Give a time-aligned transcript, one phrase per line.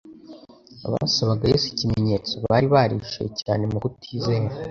[0.87, 4.47] Abasabaga Yesu ikimenyetso bari barishoye cyane mu kutizera